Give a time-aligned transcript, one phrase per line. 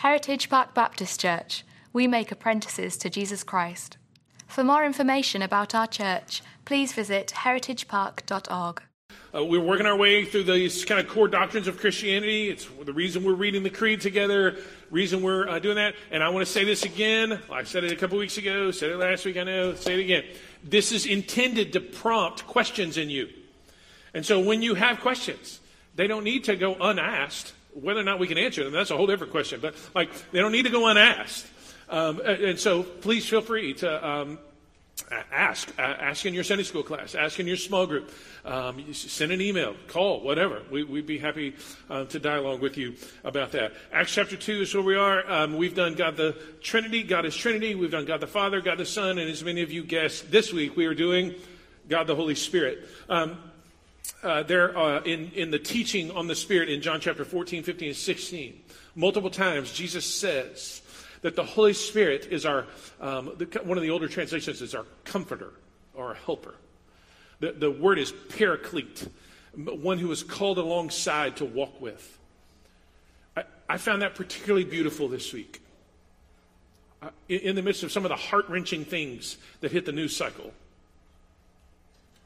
[0.00, 1.62] Heritage Park Baptist Church.
[1.92, 3.98] We make apprentices to Jesus Christ.
[4.48, 8.82] For more information about our church, please visit heritagepark.org.
[9.34, 12.48] Uh, we're working our way through these kind of core doctrines of Christianity.
[12.48, 14.56] It's the reason we're reading the Creed together,
[14.90, 15.94] reason we're uh, doing that.
[16.10, 17.38] And I want to say this again.
[17.52, 20.00] I said it a couple weeks ago, said it last week, I know, say it
[20.00, 20.24] again.
[20.64, 23.28] This is intended to prompt questions in you.
[24.14, 25.60] And so when you have questions,
[25.94, 27.52] they don't need to go unasked.
[27.74, 29.60] Whether or not we can answer them, that's a whole different question.
[29.60, 31.46] But like, they don't need to go unasked.
[31.88, 34.38] Um, and so please feel free to um,
[35.32, 35.72] ask.
[35.78, 37.14] ask in your Sunday school class.
[37.14, 38.10] Ask in your small group.
[38.44, 40.62] Um, send an email, call, whatever.
[40.70, 41.54] We, would be happy
[41.88, 42.94] uh, to dialogue with you
[43.24, 43.72] about that.
[43.92, 45.30] Acts chapter 2 is where we are.
[45.30, 47.74] Um, we've done God the Trinity, God is Trinity.
[47.74, 50.52] We've done God the Father, God the Son, and as many of you guessed, this
[50.52, 51.34] week we are doing
[51.88, 52.88] God the Holy Spirit.
[53.08, 53.36] Um,
[54.22, 57.88] uh, there uh, in, in the teaching on the Spirit in John chapter 14, 15,
[57.88, 58.60] and 16,
[58.94, 60.82] multiple times Jesus says
[61.22, 62.66] that the Holy Spirit is our,
[63.00, 65.52] um, the, one of the older translations is our comforter
[65.94, 66.54] or helper.
[67.40, 69.08] The, the word is paraclete,
[69.54, 72.18] one who is called alongside to walk with.
[73.36, 75.62] I, I found that particularly beautiful this week.
[77.02, 79.92] Uh, in, in the midst of some of the heart wrenching things that hit the
[79.92, 80.52] news cycle,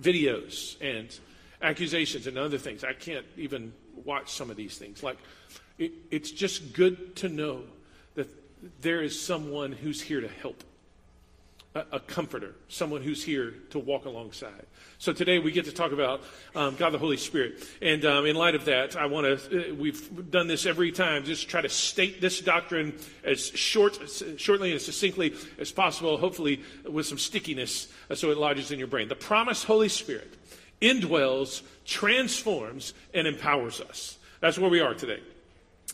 [0.02, 1.16] videos and
[1.64, 2.84] accusations and other things.
[2.84, 3.72] I can't even
[4.04, 5.02] watch some of these things.
[5.02, 5.18] Like,
[5.78, 7.62] it, it's just good to know
[8.14, 8.28] that
[8.82, 10.62] there is someone who's here to help,
[11.74, 14.66] a, a comforter, someone who's here to walk alongside.
[14.98, 16.22] So today we get to talk about
[16.54, 17.66] um, God the Holy Spirit.
[17.82, 21.24] And um, in light of that, I want to, uh, we've done this every time,
[21.24, 23.98] just try to state this doctrine as short,
[24.36, 28.88] shortly and succinctly as possible, hopefully with some stickiness uh, so it lodges in your
[28.88, 29.08] brain.
[29.08, 30.32] The promised Holy Spirit
[30.80, 34.18] indwells, transforms, and empowers us.
[34.40, 35.20] That's where we are today.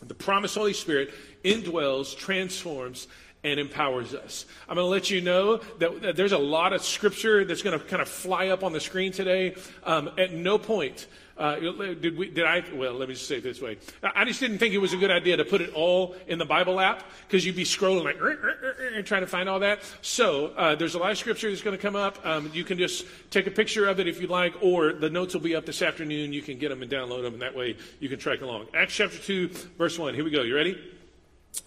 [0.05, 1.11] The promised Holy Spirit
[1.43, 3.07] indwells, transforms,
[3.43, 4.45] and empowers us.
[4.69, 7.77] I'm going to let you know that, that there's a lot of scripture that's going
[7.77, 9.55] to kind of fly up on the screen today.
[9.83, 11.07] Um, at no point
[11.41, 11.59] uh,
[11.95, 12.63] did, we, did I?
[12.73, 13.77] Well, let me just say it this way.
[14.03, 16.45] I just didn't think it was a good idea to put it all in the
[16.45, 19.79] Bible app because you'd be scrolling like trying to find all that.
[20.01, 22.23] So uh, there's a lot of scripture that's going to come up.
[22.25, 25.33] Um, you can just take a picture of it if you'd like, or the notes
[25.33, 26.31] will be up this afternoon.
[26.31, 28.67] You can get them and download them, and that way you can track along.
[28.75, 29.47] Acts chapter two,
[29.77, 30.13] verse one.
[30.13, 30.43] Here we go.
[30.43, 30.77] You ready?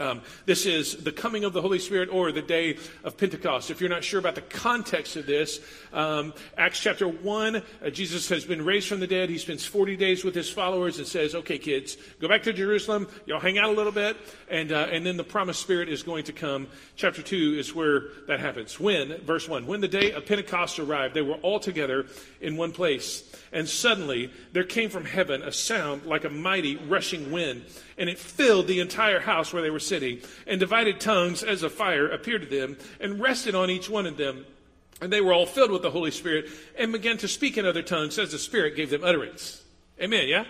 [0.01, 3.71] Um, this is the coming of the Holy Spirit or the day of Pentecost.
[3.71, 5.61] If you're not sure about the context of this,
[5.93, 9.31] um, Acts chapter 1, uh, Jesus has been raised from the dead.
[9.31, 13.07] He spends 40 days with his followers and says, Okay, kids, go back to Jerusalem.
[13.27, 14.17] Y'all hang out a little bit.
[14.51, 16.67] And, uh, and then the promised Spirit is going to come.
[16.97, 18.81] Chapter 2 is where that happens.
[18.81, 22.07] When, verse 1, when the day of Pentecost arrived, they were all together
[22.41, 23.33] in one place.
[23.53, 27.65] And suddenly there came from heaven a sound like a mighty rushing wind
[27.99, 30.21] and it filled the entire house where they were sitting.
[30.47, 34.17] And divided tongues as a fire appeared to them and rested on each one of
[34.17, 34.47] them.
[35.01, 36.47] And they were all filled with the Holy Spirit
[36.79, 39.63] and began to speak in other tongues as the Spirit gave them utterance.
[40.01, 40.45] Amen, yeah?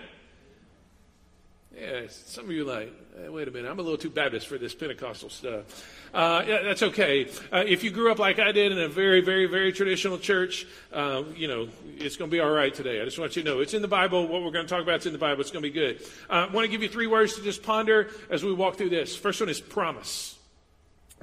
[1.77, 4.57] Yeah, some of you like, hey, wait a minute, I'm a little too Baptist for
[4.57, 5.65] this Pentecostal stuff.
[6.15, 7.27] Uh, yeah, that's okay.
[7.51, 10.65] Uh, if you grew up like I did in a very, very, very traditional church,
[10.93, 11.67] uh, you know,
[11.97, 13.01] it's going to be all right today.
[13.01, 14.25] I just want you to know it's in the Bible.
[14.25, 15.41] What we're going to talk about is in the Bible.
[15.41, 16.01] It's going to be good.
[16.29, 18.91] Uh, I want to give you three words to just ponder as we walk through
[18.91, 19.13] this.
[19.13, 20.37] First one is promise.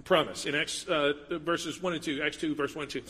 [0.04, 3.02] Promise in Acts uh, verses 1 and 2, Acts 2, verse 1 and 2.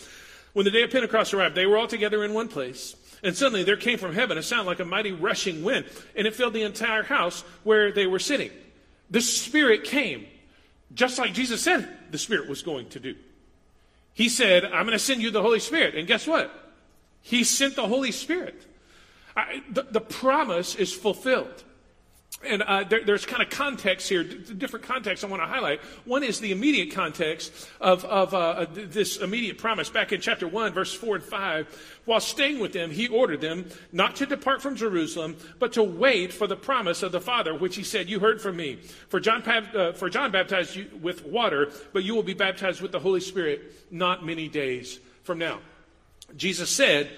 [0.53, 2.95] When the day of Pentecost arrived, they were all together in one place.
[3.25, 6.35] And suddenly there came from heaven a sound like a mighty rushing wind, and it
[6.37, 8.51] filled the entire house where they were sitting.
[9.11, 10.27] The Spirit came
[10.95, 13.15] just like Jesus said the Spirit was going to do.
[14.15, 15.95] He said, I'm going to send you the Holy Spirit.
[15.95, 16.53] And guess what?
[17.23, 18.67] He sent the Holy Spirit.
[19.35, 21.65] I, the, the promise is fulfilled.
[22.45, 25.81] And uh, there, there's kind of context here, different contexts I want to highlight.
[26.05, 29.89] One is the immediate context of, of uh, this immediate promise.
[29.89, 33.69] Back in chapter 1, verse 4 and 5, while staying with them, he ordered them
[33.93, 37.77] not to depart from Jerusalem, but to wait for the promise of the Father, which
[37.77, 38.77] he said, You heard from me.
[39.09, 42.93] For John, uh, for John baptized you with water, but you will be baptized with
[42.93, 45.61] the Holy Spirit not many days from now.
[46.37, 47.11] Jesus said,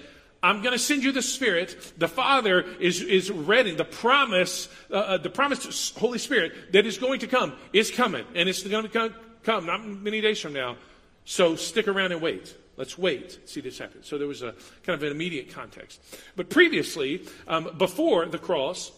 [0.45, 1.93] I'm going to send you the Spirit.
[1.97, 3.73] The Father is, is ready.
[3.73, 8.25] The promise, uh, uh the promised Holy Spirit that is going to come is coming.
[8.35, 10.77] And it's going to come, come not many days from now.
[11.25, 12.55] So stick around and wait.
[12.77, 14.03] Let's wait, see this happen.
[14.03, 14.53] So there was a
[14.83, 15.99] kind of an immediate context.
[16.35, 18.91] But previously, um, before the cross,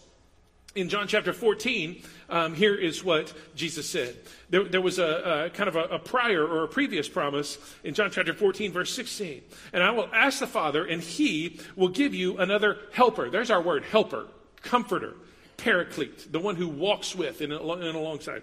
[0.78, 4.16] in John chapter 14, um, here is what Jesus said.
[4.50, 7.94] There, there was a, a, kind of a, a, prior or a previous promise in
[7.94, 9.42] John chapter 14, verse 16.
[9.72, 13.30] And I will ask the Father, and he will give you another helper.
[13.30, 14.26] There's our word, helper,
[14.62, 15.14] comforter,
[15.56, 18.42] paraclete, the one who walks with and, and alongside.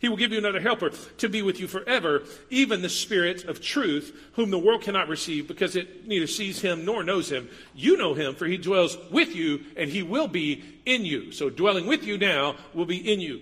[0.00, 3.60] He will give you another helper to be with you forever, even the Spirit of
[3.60, 7.48] truth, whom the world cannot receive because it neither sees him nor knows him.
[7.74, 11.32] You know him, for he dwells with you and he will be in you.
[11.32, 13.40] So dwelling with you now will be in you.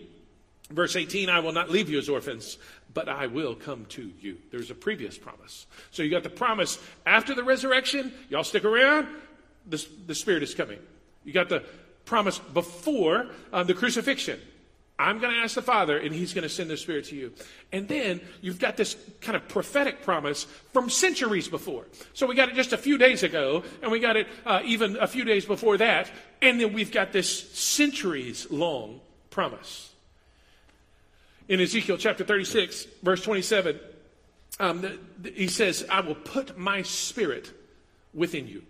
[0.71, 2.59] Verse 18, I will not leave you as orphans,
[2.95, 4.39] but I will come to you.
[4.51, 5.67] There's a previous promise.
[5.91, 8.13] So you got the promise after the resurrection.
[8.31, 9.09] Y'all stick around.
[9.67, 10.79] The, the Spirit is coming.
[11.25, 11.65] You got the
[12.05, 14.41] promise before uh, the crucifixion.
[14.99, 17.33] I'm going to ask the Father, and He's going to send the Spirit to you.
[17.73, 21.87] And then you've got this kind of prophetic promise from centuries before.
[22.13, 24.97] So we got it just a few days ago, and we got it uh, even
[24.97, 26.11] a few days before that,
[26.41, 29.01] and then we've got this centuries long
[29.31, 29.91] promise.
[31.49, 33.81] In Ezekiel chapter 36, verse 27,
[34.61, 37.51] um, the, the, he says, I will put my Spirit
[38.15, 38.63] within you.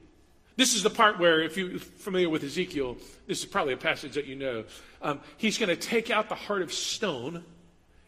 [0.56, 2.96] This is the part where, if you're familiar with Ezekiel,
[3.26, 4.64] this is probably a passage that you know.
[5.02, 7.44] Um, he's going to take out the heart of stone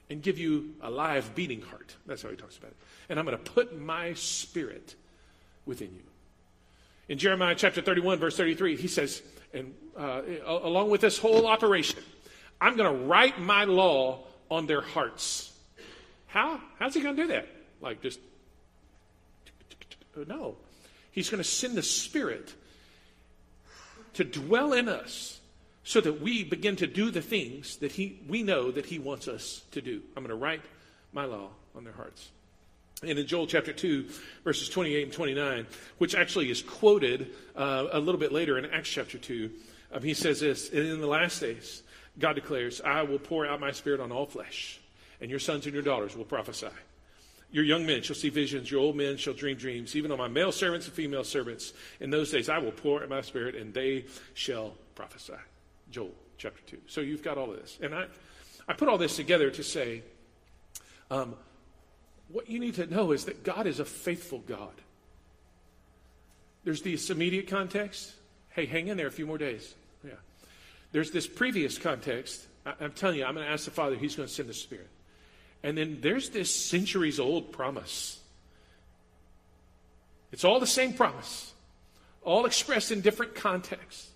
[0.09, 1.97] and give you a live beating heart.
[2.07, 2.77] That's how he talks about it.
[3.09, 4.95] And I'm going to put my spirit
[5.65, 6.03] within you.
[7.09, 9.23] In Jeremiah chapter 31, verse 33, he says,
[9.53, 12.01] and uh, along with this whole operation,
[12.61, 14.21] I'm going to write my law
[14.51, 15.53] on their hearts.
[16.27, 16.61] How?
[16.79, 17.49] How's he going to do that?
[17.81, 18.21] Like just,
[20.27, 20.57] no.
[21.17, 22.55] He's going to send the Spirit
[24.13, 25.41] to dwell in us
[25.83, 29.27] so that we begin to do the things that he, we know that He wants
[29.27, 30.03] us to do.
[30.15, 30.61] I'm going to write
[31.15, 32.29] my law on their hearts.
[33.01, 34.07] And in Joel chapter 2,
[34.45, 35.67] verses 28 and 29,
[35.97, 39.51] which actually is quoted uh, a little bit later in Acts chapter 2,
[39.93, 41.83] um, he says this In the last days,
[42.19, 44.81] God declares, I will pour out my spirit on all flesh,
[45.23, 46.69] and your sons and your daughters will prophesy.
[47.51, 49.95] Your young men shall see visions, your old men shall dream dreams.
[49.95, 53.09] Even on my male servants and female servants, in those days I will pour out
[53.09, 54.05] my spirit, and they
[54.35, 55.35] shall prophesy.
[55.91, 56.79] Joel chapter 2.
[56.87, 57.79] So you've got all of this.
[57.81, 58.07] And I,
[58.69, 60.03] I put all this together to say
[61.11, 61.35] um,
[62.29, 64.73] what you need to know is that God is a faithful God.
[66.65, 68.13] There's this immediate context.
[68.51, 69.75] Hey, hang in there a few more days.
[70.05, 70.15] Yeah.
[70.91, 72.47] There's this previous context.
[72.65, 74.55] I, I'm telling you, I'm going to ask the Father, He's going to send the
[74.55, 74.89] Spirit.
[75.63, 78.21] And then there's this centuries old promise.
[80.33, 81.53] It's all the same promise,
[82.23, 84.11] all expressed in different contexts.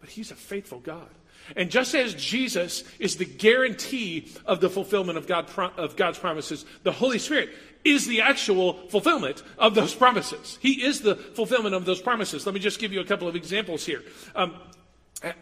[0.00, 1.08] But He's a faithful God.
[1.54, 6.64] And just as Jesus is the guarantee of the fulfillment of, God, of, God's promises,
[6.82, 7.50] the Holy Spirit
[7.84, 10.58] is the actual fulfillment of those promises.
[10.60, 12.46] He is the fulfillment of those promises.
[12.46, 14.02] Let me just give you a couple of examples here.
[14.34, 14.54] Um,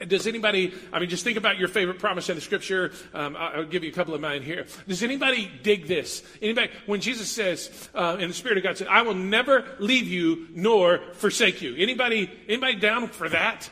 [0.07, 2.93] does anybody, I mean, just think about your favorite promise in the scripture.
[3.13, 4.67] Um, I'll give you a couple of mine here.
[4.87, 6.23] Does anybody dig this?
[6.41, 10.07] Anybody, when Jesus says, uh, in the Spirit of God said, I will never leave
[10.07, 11.75] you nor forsake you.
[11.77, 13.69] Anybody, anybody down for that?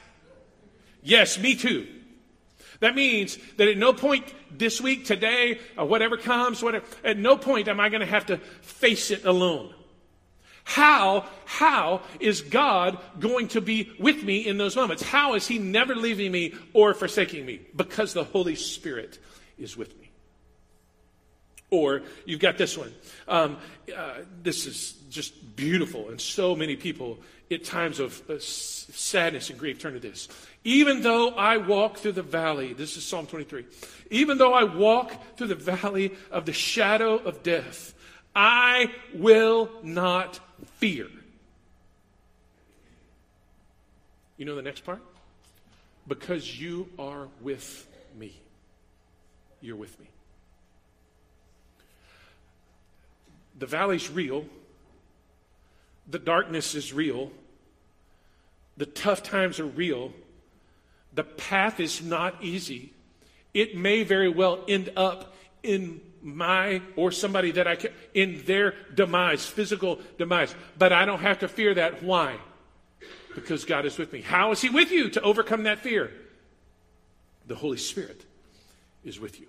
[1.02, 1.86] Yes, me too.
[2.80, 7.68] That means that at no point this week, today, whatever comes, whatever, at no point
[7.68, 9.72] am I going to have to face it alone.
[10.64, 15.02] How, how is God going to be with me in those moments?
[15.02, 17.60] How is He never leaving me or forsaking me?
[17.74, 19.18] Because the Holy Spirit
[19.58, 20.10] is with me.
[21.70, 22.92] Or you've got this one.
[23.26, 23.56] Um,
[23.96, 27.18] uh, this is just beautiful, and so many people
[27.50, 30.28] at times of uh, sadness and grief turn to this.
[30.64, 33.64] Even though I walk through the valley, this is Psalm 23.
[34.10, 37.94] Even though I walk through the valley of the shadow of death,
[38.34, 41.06] I will not fear.
[44.36, 45.02] You know the next part?
[46.08, 47.86] Because you are with
[48.18, 48.34] me.
[49.60, 50.06] You're with me.
[53.58, 54.46] The valley's real.
[56.10, 57.30] The darkness is real.
[58.76, 60.12] The tough times are real.
[61.14, 62.92] The path is not easy.
[63.54, 68.74] It may very well end up in my or somebody that I can in their
[68.94, 70.54] demise, physical demise.
[70.78, 72.02] But I don't have to fear that.
[72.02, 72.36] Why?
[73.34, 74.20] Because God is with me.
[74.20, 76.12] How is He with you to overcome that fear?
[77.46, 78.24] The Holy Spirit
[79.04, 79.46] is with you.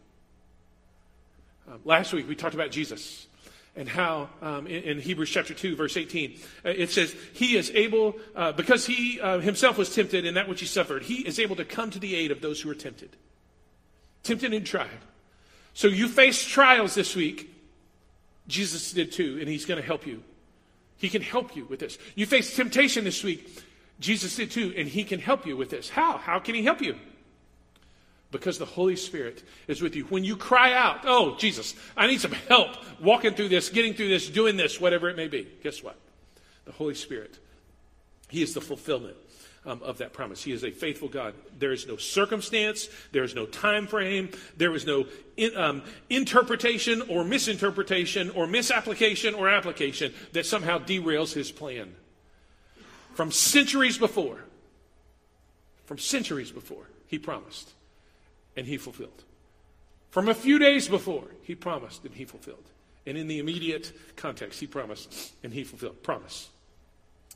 [1.67, 3.27] Um, last week we talked about Jesus
[3.75, 7.71] and how um, in, in, Hebrews chapter 2, verse 18, uh, it says, He is
[7.71, 11.39] able, uh, because He uh, Himself was tempted in that which He suffered, He is
[11.39, 13.15] able to come to the aid of those who are tempted.
[14.23, 14.89] Tempted and tried.
[15.73, 17.49] So you face trials this week.
[18.47, 20.23] Jesus did too, and he's going to help you.
[20.97, 21.97] He can help you with this.
[22.15, 23.63] You face temptation this week.
[23.99, 25.89] Jesus did too, and he can help you with this.
[25.89, 26.17] How?
[26.17, 26.95] How can he help you?
[28.31, 30.05] Because the Holy Spirit is with you.
[30.05, 34.09] When you cry out, Oh, Jesus, I need some help walking through this, getting through
[34.09, 35.95] this, doing this, whatever it may be, guess what?
[36.65, 37.37] The Holy Spirit,
[38.29, 39.15] He is the fulfillment
[39.65, 40.43] um, of that promise.
[40.43, 41.33] He is a faithful God.
[41.57, 45.05] There is no circumstance, there is no time frame, there is no
[45.37, 51.95] in, um, interpretation or misinterpretation or misapplication or application that somehow derails his plan.
[53.13, 54.39] From centuries before,
[55.85, 57.71] from centuries before, he promised
[58.55, 59.23] and he fulfilled.
[60.09, 62.63] From a few days before, he promised and he fulfilled.
[63.05, 66.01] And in the immediate context, he promised and he fulfilled.
[66.03, 66.49] Promise.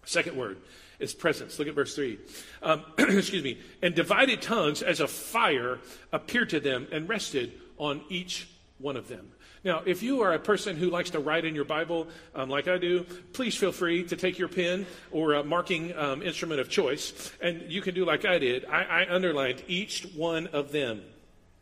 [0.06, 0.58] Second word
[1.00, 1.60] is presence.
[1.60, 2.18] Look at verse 3.
[2.64, 3.60] Um, excuse me.
[3.82, 5.80] And divided tongues as a fire
[6.12, 8.50] appeared to them and rested on each
[8.80, 9.32] one of them.
[9.64, 12.68] Now, if you are a person who likes to write in your Bible um, like
[12.68, 16.70] I do, please feel free to take your pen or a marking um, instrument of
[16.70, 18.66] choice, and you can do like I did.
[18.66, 21.02] I, I underlined each one of them.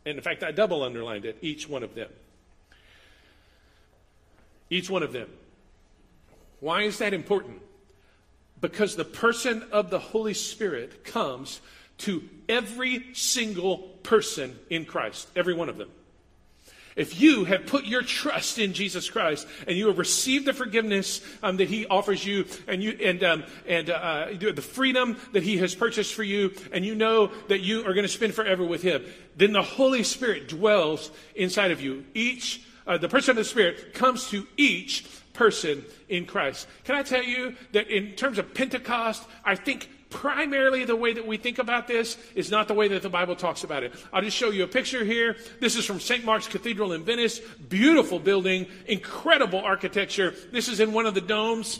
[0.05, 2.09] And in fact, I double underlined it, each one of them.
[4.69, 5.29] Each one of them.
[6.59, 7.61] Why is that important?
[8.61, 11.61] Because the person of the Holy Spirit comes
[11.99, 15.89] to every single person in Christ, every one of them.
[16.95, 21.21] If you have put your trust in Jesus Christ and you have received the forgiveness
[21.43, 25.57] um, that He offers you, and you and um, and uh, the freedom that He
[25.57, 28.81] has purchased for you, and you know that you are going to spend forever with
[28.81, 29.03] Him,
[29.35, 32.05] then the Holy Spirit dwells inside of you.
[32.13, 36.67] Each uh, the person of the Spirit comes to each person in Christ.
[36.83, 41.27] Can I tell you that in terms of Pentecost, I think primarily the way that
[41.27, 43.93] we think about this is not the way that the Bible talks about it.
[44.13, 45.35] I'll just show you a picture here.
[45.59, 46.23] This is from St.
[46.23, 47.39] Mark's Cathedral in Venice.
[47.39, 50.33] Beautiful building, incredible architecture.
[50.51, 51.79] This is in one of the domes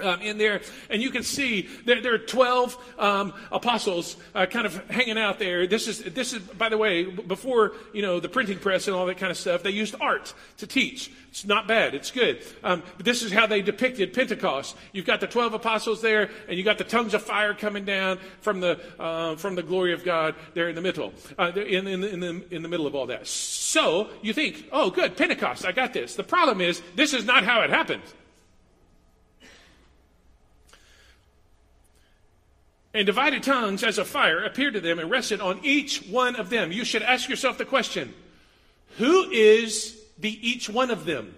[0.00, 4.66] um, in there, and you can see there, there are 12 um, apostles uh, kind
[4.66, 5.66] of hanging out there.
[5.66, 9.06] This is, this is, by the way, before you know the printing press and all
[9.06, 11.10] that kind of stuff, they used art to teach.
[11.30, 11.94] It's not bad.
[11.94, 12.42] It's good.
[12.64, 14.76] Um, but this is how they depicted Pentecost.
[14.92, 18.18] You've got the 12 apostles there, and you got the tongues of fire coming down
[18.40, 22.04] from the uh, from the glory of God there in the middle, uh, in, in,
[22.04, 23.26] in, the, in the middle of all that.
[23.26, 25.66] So you think, oh, good, Pentecost.
[25.66, 26.14] I got this.
[26.16, 28.02] The problem is, this is not how it happened.
[32.94, 36.48] And divided tongues as a fire appeared to them and rested on each one of
[36.50, 36.72] them.
[36.72, 38.14] You should ask yourself the question
[38.96, 41.34] who is the each one of them?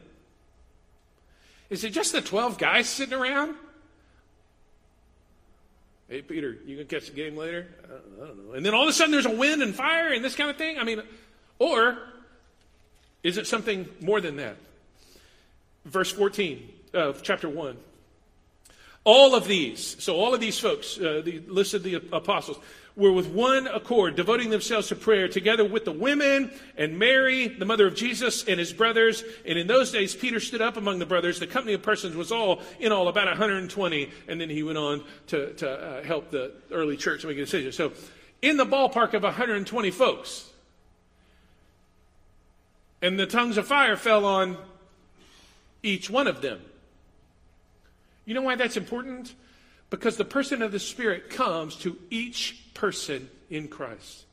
[1.69, 3.55] Is it just the 12 guys sitting around?
[6.09, 7.69] Hey, Peter, you going to catch the game later?
[7.85, 8.55] I don't know.
[8.55, 10.57] And then all of a sudden there's a wind and fire and this kind of
[10.57, 10.79] thing?
[10.79, 11.03] I mean,
[11.61, 11.99] or
[13.23, 14.57] is it something more than that?
[15.85, 17.77] Verse 14 of chapter 1.
[19.05, 22.59] All of these, so all of these folks, uh, the list of the apostles,
[22.97, 27.65] were with one accord, devoting themselves to prayer, together with the women and Mary, the
[27.65, 29.25] mother of Jesus, and his brothers.
[29.47, 31.41] And in those days, Peter stood up among the brothers.
[31.41, 34.11] The company of persons was all, in all, about 120.
[34.29, 37.73] And then he went on to, to uh, help the early church make a decision.
[37.73, 37.93] So,
[38.43, 40.51] in the ballpark of 120 folks.
[43.03, 44.59] And the tongues of fire fell on
[45.83, 46.61] each one of them.
[48.25, 49.35] You know why that's important?
[49.91, 54.25] Because the person of the Spirit comes to each person in Christ.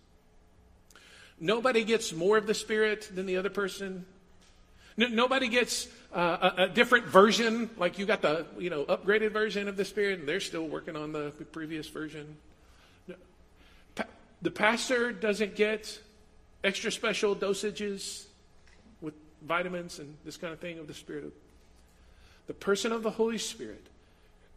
[1.39, 4.06] Nobody gets more of the Spirit than the other person.
[4.98, 9.32] No, nobody gets uh, a, a, different version, like you got the you know upgraded
[9.32, 12.38] version of the Spirit, and they're still working on the previous version.
[13.08, 13.15] No.
[13.96, 14.06] Pa-
[14.41, 16.00] the pastor doesn't get
[16.63, 18.25] extra special dosages
[19.01, 19.13] with
[19.44, 21.32] vitamins and this kind of thing of the Spirit
[22.48, 23.86] the person of the Holy Spirit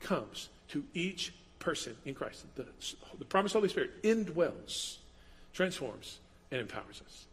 [0.00, 2.44] comes to each person in Christ.
[2.54, 2.66] The,
[3.18, 4.96] the promised Holy Spirit indwells,
[5.52, 6.18] transforms,
[6.50, 7.24] and empowers us.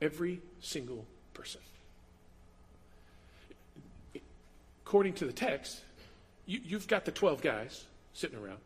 [0.00, 1.60] Every single person.
[4.84, 5.80] According to the text,
[6.46, 8.58] you, you've got the 12 guys sitting around.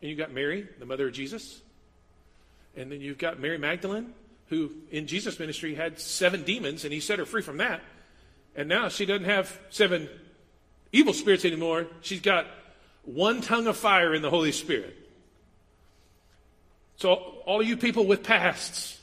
[0.00, 1.60] And you've got Mary, the mother of Jesus.
[2.76, 4.14] And then you've got Mary Magdalene,
[4.48, 7.82] who in Jesus' ministry had seven demons, and he set her free from that.
[8.54, 10.08] And now she doesn't have seven
[10.92, 11.86] evil spirits anymore.
[12.00, 12.46] She's got
[13.04, 14.96] one tongue of fire in the Holy Spirit.
[16.96, 19.00] So, all of you people with pasts,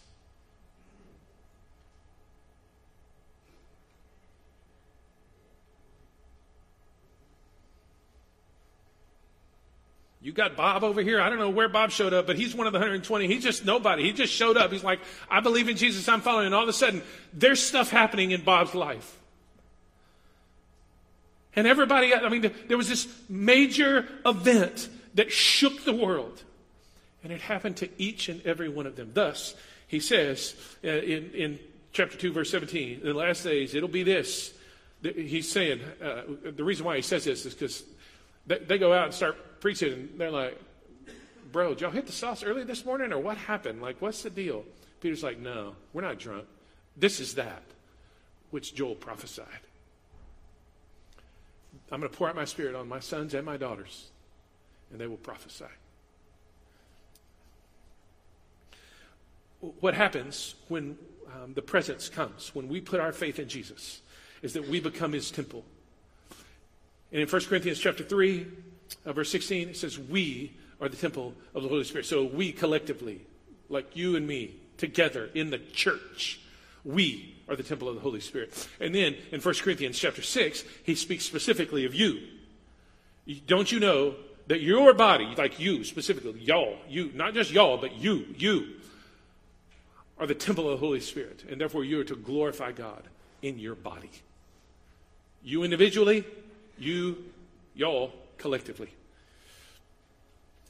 [10.28, 11.22] You got Bob over here.
[11.22, 13.28] I don't know where Bob showed up, but he's one of the 120.
[13.28, 14.04] He's just nobody.
[14.04, 14.74] He just showed up.
[14.74, 15.00] He's like,
[15.30, 16.10] I believe in Jesus.
[16.10, 16.48] I'm following.
[16.48, 17.02] And all of a sudden,
[17.32, 19.18] there's stuff happening in Bob's life.
[21.58, 26.44] And everybody, I mean, there was this major event that shook the world.
[27.24, 29.10] And it happened to each and every one of them.
[29.16, 29.56] Thus,
[29.88, 31.60] he says uh, in, in
[31.94, 34.54] chapter 2, verse 17, in the last days, it'll be this.
[35.02, 36.22] He's saying, uh,
[36.56, 37.84] the reason why he says this is because
[38.46, 40.62] they, they, go out and start preaching, and they're like,
[41.52, 43.82] Bro, y'all hit the sauce early this morning, or what happened?
[43.82, 44.64] Like, what's the deal?
[45.02, 46.46] Peter's like, No, we're not drunk.
[46.96, 47.64] This is that
[48.52, 49.48] which Joel prophesied.
[51.92, 54.08] I'm going to pour out my spirit on my sons and my daughters,
[54.92, 55.66] and they will prophesy.
[59.80, 60.98] What happens when
[61.34, 64.02] um, the presence comes, when we put our faith in Jesus,
[64.42, 65.64] is that we become his temple.
[67.12, 68.48] And in 1 Corinthians chapter 3,
[69.06, 72.06] uh, verse 16, it says, We are the temple of the Holy Spirit.
[72.06, 73.22] So we collectively,
[73.70, 76.40] like you and me, together in the church,
[76.88, 78.68] we are the temple of the Holy Spirit.
[78.80, 82.22] And then in 1 Corinthians chapter 6, he speaks specifically of you.
[83.46, 84.16] Don't you know
[84.48, 88.68] that your body, like you specifically, y'all, you, not just y'all, but you, you,
[90.20, 91.44] are the temple of the Holy Spirit.
[91.50, 93.04] And therefore you are to glorify God
[93.42, 94.10] in your body.
[95.44, 96.24] You individually,
[96.80, 97.24] you,
[97.76, 98.90] y'all collectively.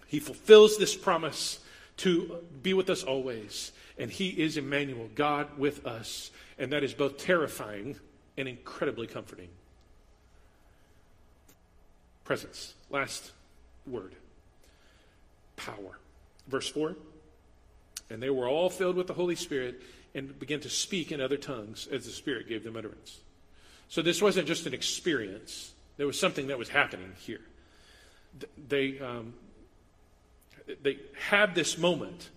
[0.07, 1.59] He fulfills this promise
[1.97, 3.71] to be with us always.
[3.97, 6.31] And He is Emmanuel, God with us.
[6.57, 7.97] And that is both terrifying
[8.37, 9.49] and incredibly comforting.
[12.23, 12.73] Presence.
[12.89, 13.31] Last
[13.85, 14.15] word
[15.57, 15.99] power.
[16.47, 16.95] Verse 4
[18.09, 19.81] And they were all filled with the Holy Spirit
[20.15, 23.19] and began to speak in other tongues as the Spirit gave them utterance.
[23.89, 27.41] So this wasn't just an experience, there was something that was happening here.
[28.69, 29.33] They, um,
[30.83, 30.99] they
[31.29, 32.29] had this moment,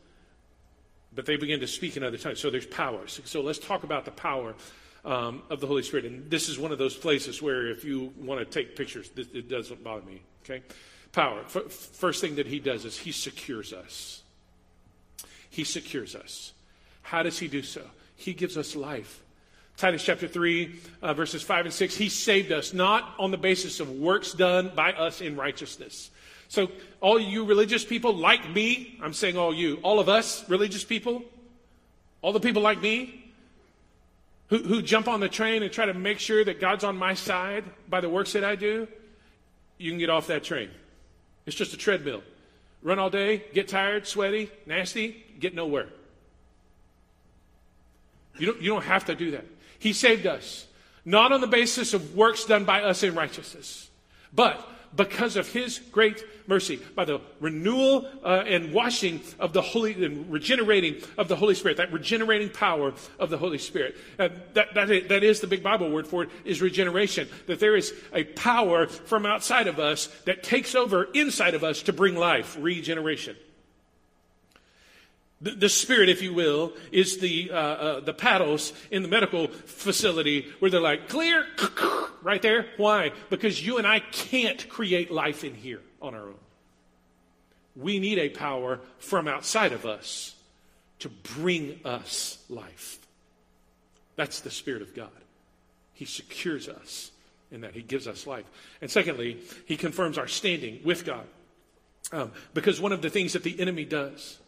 [1.14, 2.40] but they begin to speak in other tongues.
[2.40, 3.06] So there's power.
[3.06, 4.54] So, let's talk about the power
[5.04, 6.04] um, of the Holy Spirit.
[6.06, 9.26] And this is one of those places where if you want to take pictures, this,
[9.32, 10.22] it doesn't bother me.
[10.44, 10.62] Okay?
[11.12, 11.40] Power.
[11.40, 14.22] F- first thing that he does is he secures us.
[15.48, 16.52] He secures us.
[17.02, 17.82] How does he do so?
[18.14, 19.22] He gives us life.
[19.76, 21.96] Titus chapter 3, uh, verses 5 and 6.
[21.96, 26.10] He saved us not on the basis of works done by us in righteousness.
[26.50, 26.68] So,
[27.00, 31.22] all you religious people like me, I'm saying all you, all of us religious people,
[32.22, 33.24] all the people like me,
[34.48, 37.14] who, who jump on the train and try to make sure that God's on my
[37.14, 38.88] side by the works that I do,
[39.78, 40.70] you can get off that train.
[41.46, 42.24] It's just a treadmill.
[42.82, 45.86] Run all day, get tired, sweaty, nasty, get nowhere.
[48.38, 49.44] You don't, you don't have to do that.
[49.78, 50.66] He saved us,
[51.04, 53.88] not on the basis of works done by us in righteousness,
[54.32, 60.04] but because of his great mercy, by the renewal uh, and washing of the Holy,
[60.04, 63.96] and regenerating of the Holy Spirit, that regenerating power of the Holy Spirit.
[64.18, 67.28] Uh, that, that, is, that is the big Bible word for it, is regeneration.
[67.46, 71.82] That there is a power from outside of us that takes over inside of us
[71.82, 73.36] to bring life, regeneration.
[75.42, 80.46] The, spirit, if you will, is the, uh, uh, the paddles in the medical facility
[80.58, 81.46] where they're like, clear,
[82.22, 82.66] right there.
[82.76, 83.12] Why?
[83.30, 86.34] Because you and I can't create life in here on our own.
[87.74, 90.34] We need a power from outside of us
[90.98, 92.98] to bring us life.
[94.16, 95.08] That's the Spirit of God.
[95.94, 97.10] He secures us
[97.50, 97.74] in that.
[97.74, 98.44] He gives us life.
[98.82, 101.24] And secondly, He confirms our standing with God.
[102.12, 104.38] Um, because one of the things that the enemy does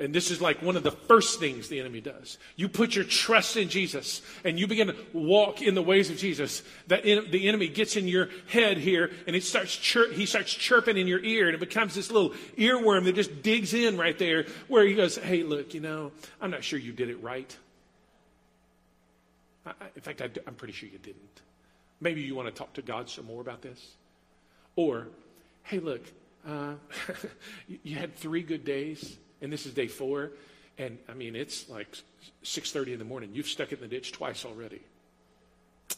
[0.00, 2.38] and this is like one of the first things the enemy does.
[2.56, 6.16] You put your trust in Jesus and you begin to walk in the ways of
[6.16, 6.64] Jesus.
[6.88, 10.52] That in, the enemy gets in your head here and it starts chir- he starts
[10.52, 14.18] chirping in your ear and it becomes this little earworm that just digs in right
[14.18, 17.56] there where he goes, Hey, look, you know, I'm not sure you did it right.
[19.64, 21.40] I, in fact, I, I'm pretty sure you didn't.
[22.00, 23.92] Maybe you want to talk to God some more about this.
[24.74, 25.06] Or,
[25.62, 26.02] hey, look,
[26.46, 26.74] uh,
[27.84, 30.30] you had three good days and this is day four,
[30.78, 31.88] and I mean it's like
[32.42, 33.30] 6:30 in the morning.
[33.32, 34.80] You've stuck it in the ditch twice already.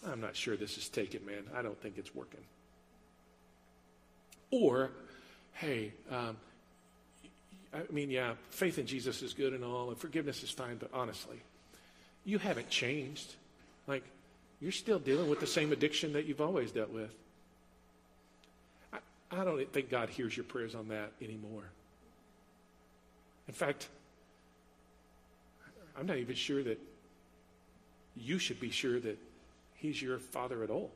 [0.06, 1.44] I'm not sure this is taken, man.
[1.54, 2.40] I don't think it's working.
[4.50, 4.90] Or,
[5.54, 6.36] hey, um,
[7.74, 10.90] I mean, yeah, faith in Jesus is good and all, and forgiveness is fine, but
[10.92, 11.36] honestly,
[12.24, 13.34] you haven't changed.
[13.86, 14.04] Like,
[14.60, 17.10] you're still dealing with the same addiction that you've always dealt with.
[18.92, 18.98] I,
[19.30, 21.64] I don't think God hears your prayers on that anymore.
[23.48, 23.88] In fact,
[25.98, 26.78] I'm not even sure that
[28.16, 29.18] you should be sure that
[29.74, 30.90] he's your father at all.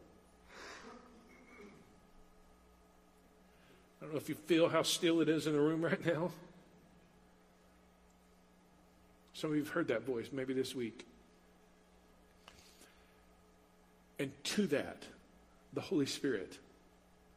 [4.01, 6.31] I don't know if you feel how still it is in the room right now.
[9.35, 11.07] Some of you have heard that voice, maybe this week.
[14.19, 15.03] And to that,
[15.73, 16.59] the Holy Spirit,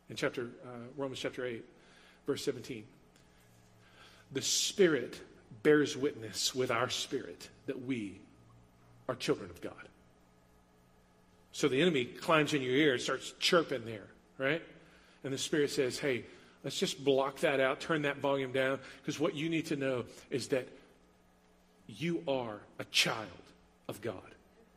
[0.10, 1.64] in chapter uh, Romans chapter 8,
[2.26, 2.84] verse 17,
[4.34, 5.20] the Spirit
[5.64, 8.20] bears witness with our spirit that we
[9.08, 9.74] are children of God.
[11.52, 14.62] So the enemy climbs in your ear and starts chirping there, right?
[15.24, 16.26] And the Spirit says, Hey,
[16.64, 20.06] Let's just block that out, turn that volume down, because what you need to know
[20.30, 20.68] is that
[21.88, 23.28] you are a child
[23.90, 24.16] of God.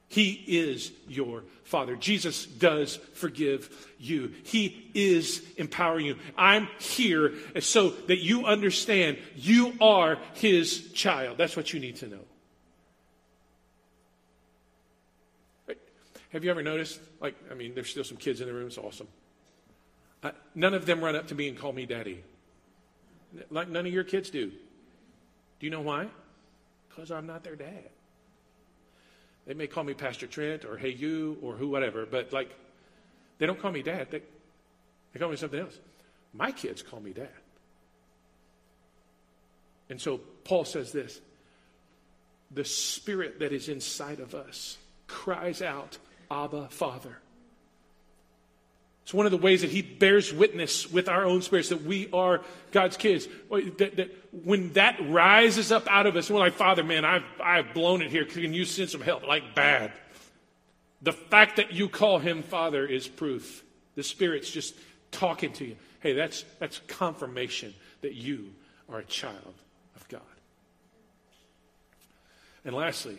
[0.09, 1.97] He is your Father.
[1.97, 4.33] Jesus does forgive you.
[4.45, 6.17] He is empowering you.
[6.39, 11.39] I'm here so that you understand you are His child.
[11.39, 12.21] That's what you need to know.
[16.31, 17.01] Have you ever noticed?
[17.21, 18.67] Like, I mean, there's still some kids in the room.
[18.67, 19.09] It's awesome.
[20.23, 22.23] Uh, none of them run up to me and call me daddy.
[23.51, 24.49] Like none of your kids do.
[24.49, 26.09] Do you know why?
[26.89, 27.91] Because I'm not their dad.
[29.47, 32.51] They may call me Pastor Trent or Hey You or who, whatever, but like,
[33.39, 34.09] they don't call me dad.
[34.11, 34.23] They,
[35.13, 35.79] they call me something else.
[36.33, 37.29] My kids call me dad.
[39.89, 41.21] And so Paul says this
[42.51, 45.99] the spirit that is inside of us cries out,
[46.31, 47.19] Abba, Father.
[49.07, 52.11] It's one of the ways that he bears witness with our own spirits that we
[52.13, 52.41] are
[52.73, 53.29] God's kids.
[53.49, 57.73] That, that when that rises up out of us, we're like, Father, man, I've, I've
[57.73, 58.25] blown it here.
[58.25, 59.25] Can you send some help?
[59.25, 59.93] Like bad.
[61.03, 63.63] The fact that you call him Father is proof.
[63.95, 64.75] The Spirit's just
[65.13, 65.77] talking to you.
[66.01, 68.55] Hey, that's, that's confirmation that you
[68.89, 69.55] are a child
[69.95, 70.21] of God.
[72.65, 73.19] And lastly,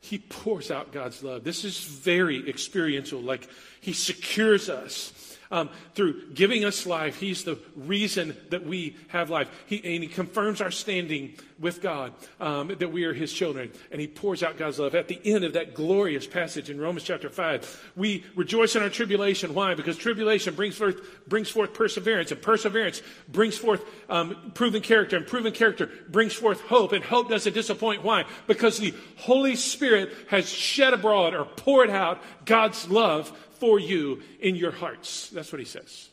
[0.00, 1.44] he pours out God's love.
[1.44, 3.20] This is very experiential.
[3.20, 3.48] Like
[3.80, 7.18] he secures us um, through giving us life.
[7.18, 9.48] He's the reason that we have life.
[9.66, 13.72] He, and he confirms our standing with God, um, that we are his children.
[13.90, 14.94] And he pours out God's love.
[14.94, 18.90] At the end of that glorious passage in Romans chapter 5, we rejoice in our
[18.90, 19.54] tribulation.
[19.54, 19.74] Why?
[19.74, 25.26] Because tribulation brings forth, brings forth perseverance, and perseverance brings forth um, proven character, and
[25.26, 28.04] proven character brings forth hope, and hope doesn't disappoint.
[28.04, 28.24] Why?
[28.46, 34.56] Because the Holy Spirit has shed abroad or poured out God's love for you in
[34.56, 35.28] your hearts.
[35.30, 36.10] That's what he says.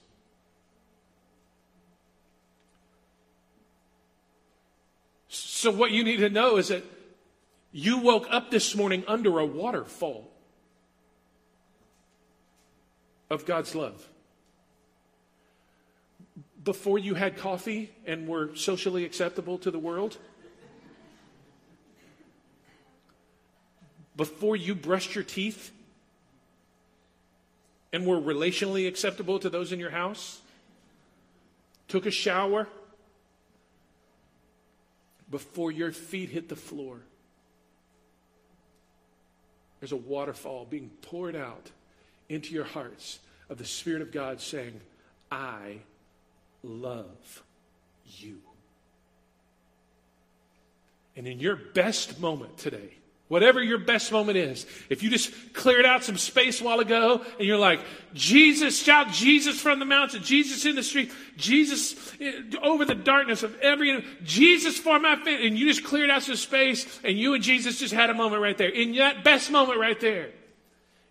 [5.27, 6.83] So, what you need to know is that
[7.71, 10.31] you woke up this morning under a waterfall
[13.29, 14.07] of God's love.
[16.63, 20.17] Before you had coffee and were socially acceptable to the world,
[24.15, 25.71] before you brushed your teeth
[27.95, 30.41] and were relationally acceptable to those in your house,
[31.87, 32.67] took a shower
[35.31, 36.99] before your feet hit the floor.
[39.79, 41.71] There's a waterfall being poured out
[42.27, 44.81] into your hearts of the Spirit of God saying,
[45.31, 45.77] I
[46.63, 47.43] love
[48.17, 48.41] you.
[51.15, 52.95] And in your best moment today,
[53.27, 54.67] Whatever your best moment is.
[54.87, 57.79] If you just cleared out some space a while ago and you're like,
[58.13, 63.41] Jesus, shout Jesus from the mountain, Jesus in the street, Jesus eh, over the darkness
[63.41, 67.33] of every, Jesus for my family, and you just cleared out some space and you
[67.33, 68.69] and Jesus just had a moment right there.
[68.69, 70.29] In that best moment right there,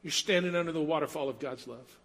[0.05, 1.98] you're standing under the waterfall of God's love.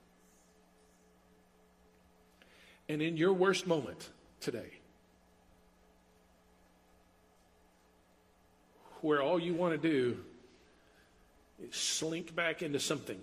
[2.87, 4.78] And in your worst moment today,
[9.01, 10.17] where all you want to do
[11.67, 13.19] is slink back into something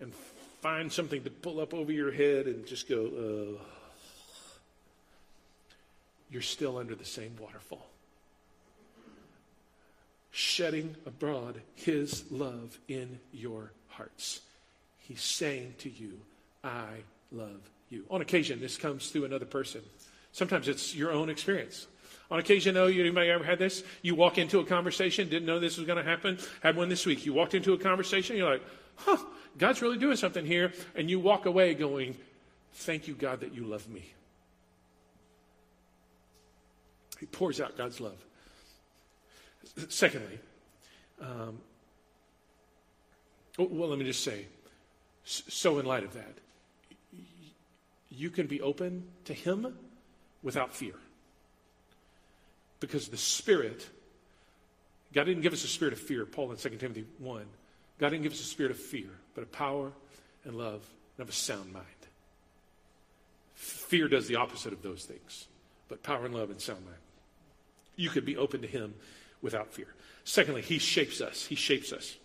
[0.00, 0.12] and
[0.60, 3.06] find something to pull up over your head and just go,
[3.58, 3.62] uh,
[6.30, 7.86] you're still under the same waterfall.
[10.30, 14.40] Shedding abroad his love in your hearts.
[14.98, 16.20] He's saying to you,
[16.62, 16.88] I
[17.32, 18.04] love you.
[18.10, 19.80] On occasion, this comes through another person.
[20.32, 21.86] Sometimes it's your own experience.
[22.30, 23.82] On occasion, though, anybody ever had this?
[24.02, 26.38] You walk into a conversation, didn't know this was going to happen.
[26.62, 27.26] Had one this week.
[27.26, 28.62] You walked into a conversation, you're like,
[28.96, 29.18] huh,
[29.58, 30.72] God's really doing something here.
[30.94, 32.16] And you walk away going,
[32.72, 34.12] thank you, God, that you love me.
[37.18, 38.24] He pours out God's love.
[39.88, 40.38] Secondly,
[41.20, 41.58] um,
[43.58, 44.46] well, let me just say,
[45.24, 46.34] so in light of that,
[48.08, 49.76] you can be open to Him
[50.42, 50.94] without fear.
[52.80, 53.86] Because the Spirit,
[55.12, 57.44] God didn't give us a spirit of fear, Paul in 2 Timothy 1.
[57.98, 59.92] God didn't give us a spirit of fear, but of power
[60.44, 60.82] and love
[61.16, 61.86] and of a sound mind.
[63.54, 65.46] Fear does the opposite of those things,
[65.88, 66.96] but power and love and sound mind.
[67.96, 68.94] You could be open to Him
[69.42, 69.88] without fear.
[70.24, 71.44] Secondly, He shapes us.
[71.44, 72.16] He shapes us.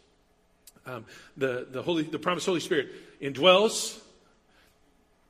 [0.85, 2.89] Um, the, the, Holy, the promised Holy Spirit
[3.21, 3.99] indwells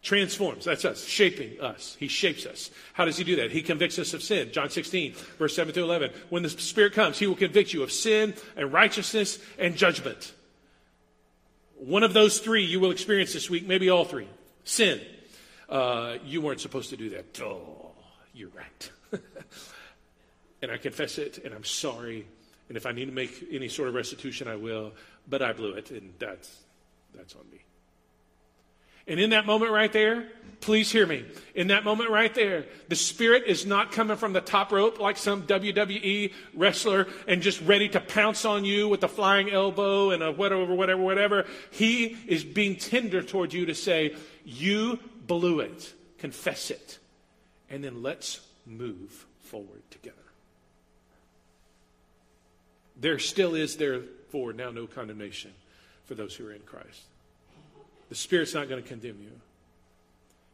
[0.05, 0.65] transforms.
[0.65, 1.97] That's us, shaping us.
[1.99, 2.69] He shapes us.
[2.93, 3.51] How does he do that?
[3.51, 4.51] He convicts us of sin.
[4.51, 6.11] John 16, verse 7 through 11.
[6.29, 10.31] When the Spirit comes, he will convict you of sin and righteousness and judgment.
[11.77, 14.27] One of those three you will experience this week, maybe all three.
[14.63, 15.01] Sin.
[15.69, 17.41] uh, you weren't supposed to do that.
[17.41, 17.91] Oh,
[18.33, 18.91] you're right.
[20.61, 22.27] and I confess it, and I'm sorry.
[22.69, 24.93] And if I need to make any sort of restitution, I will.
[25.27, 26.59] But I blew it, and that's,
[27.15, 27.59] that's on me.
[29.07, 30.27] And in that moment right there,
[30.61, 31.23] please hear me.
[31.53, 35.17] In that moment right there, the Spirit is not coming from the top rope like
[35.17, 40.23] some WWE wrestler and just ready to pounce on you with a flying elbow and
[40.23, 41.45] a whatever, whatever, whatever.
[41.71, 45.93] He is being tender towards you to say, You blew it.
[46.17, 46.97] Confess it.
[47.69, 50.15] And then let's move forward together.
[52.99, 55.51] There still is, therefore, now no condemnation
[56.05, 57.01] for those who are in Christ.
[58.09, 59.31] The Spirit's not going to condemn you.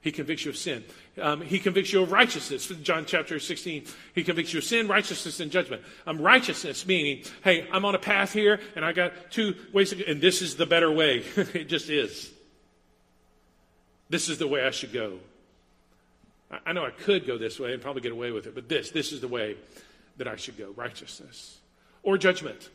[0.02, 0.84] He convicts you of sin.
[1.22, 2.68] Um, he convicts you of righteousness.
[2.82, 3.86] John chapter 16,
[4.16, 5.84] he convicts you of sin, righteousness, and judgment.
[6.08, 10.04] Um, righteousness meaning, hey, I'm on a path here, and I got two ways, to,
[10.10, 11.18] and this is the better way.
[11.36, 12.32] it just is.
[14.10, 15.20] This is the way I should go.
[16.50, 18.68] I, I know I could go this way and probably get away with it, but
[18.68, 19.56] this, this is the way
[20.18, 20.72] that I should go.
[20.76, 21.60] Righteousness.
[22.02, 22.70] Or judgment.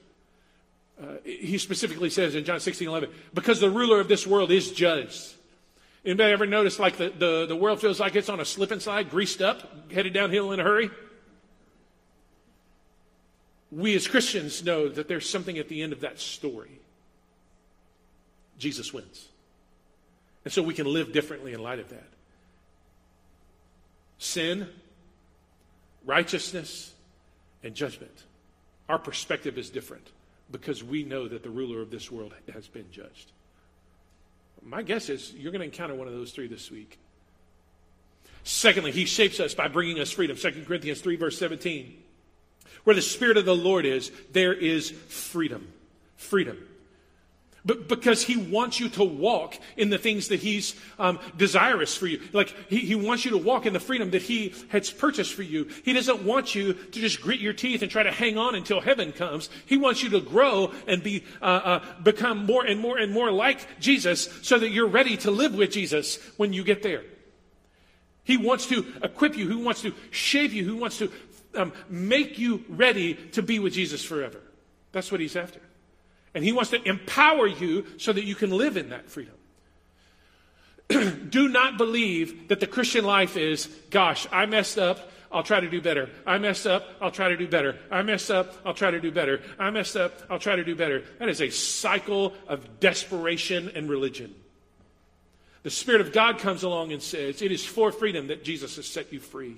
[1.01, 4.73] Uh, he specifically says in John 16, 11, because the ruler of this world is
[4.73, 5.35] judged.
[6.05, 8.81] Anybody ever notice like the, the, the world feels like it's on a slip and
[8.81, 10.91] slide, greased up, headed downhill in a hurry?
[13.71, 16.81] We as Christians know that there's something at the end of that story.
[18.59, 19.29] Jesus wins.
[20.45, 22.09] And so we can live differently in light of that.
[24.19, 24.69] Sin,
[26.07, 26.95] righteousness,
[27.63, 28.23] and judgment.
[28.89, 30.09] Our perspective is different
[30.51, 33.33] because we know that the ruler of this world has been judged.
[34.63, 36.99] My guess is you're going to encounter one of those three this week.
[38.45, 40.37] Secondly, he shapes us by bringing us freedom.
[40.37, 42.03] 2 Corinthians 3, verse 17.
[42.85, 45.67] Where the Spirit of the Lord is, there is freedom.
[46.17, 46.57] Freedom
[47.67, 52.07] but because he wants you to walk in the things that he's um, desirous for
[52.07, 52.23] you.
[52.33, 55.43] Like he, he wants you to walk in the freedom that he has purchased for
[55.43, 55.69] you.
[55.85, 58.81] He doesn't want you to just grit your teeth and try to hang on until
[58.81, 59.51] heaven comes.
[59.67, 63.33] He wants you to grow and be uh, uh, become more and more and more
[63.33, 67.03] like Jesus, so that you're ready to live with Jesus when you get there.
[68.23, 69.49] He wants to equip you.
[69.49, 70.65] He wants to shape you.
[70.65, 71.11] He wants to
[71.57, 74.41] um, make you ready to be with Jesus forever.
[74.93, 75.61] That's what he's after.
[76.37, 79.33] And He wants to empower you so that you can live in that freedom.
[81.31, 85.11] do not believe that the Christian life is, gosh, I messed up.
[85.33, 86.11] I'll try to do better.
[86.27, 86.87] I messed up.
[87.01, 87.79] I'll try to do better.
[87.91, 88.53] I messed up.
[88.67, 89.41] I'll try to do better.
[89.59, 90.13] I messed up.
[90.29, 91.05] I'll try to do better.
[91.19, 94.35] That is a cycle of desperation and religion.
[95.63, 98.87] The Spirit of God comes along and says, It is for freedom that Jesus has
[98.87, 99.57] set you free.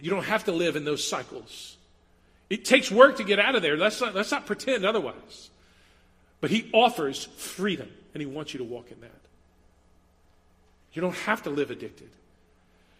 [0.00, 1.75] You don't have to live in those cycles.
[2.48, 3.76] It takes work to get out of there.
[3.76, 5.50] Let's not, let's not pretend otherwise.
[6.40, 9.10] But he offers freedom, and he wants you to walk in that.
[10.92, 12.10] You don't have to live addicted.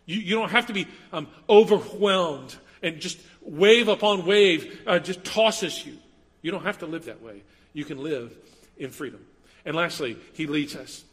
[0.04, 5.24] You, you don't have to be um, overwhelmed and just wave upon wave uh, just
[5.24, 5.96] tosses you.
[6.42, 7.42] You don't have to live that way.
[7.72, 8.36] You can live
[8.76, 9.24] in freedom.
[9.64, 11.04] And lastly, he leads us.